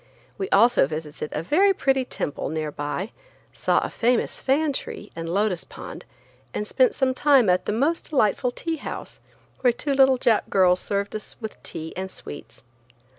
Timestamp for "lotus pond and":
5.31-6.65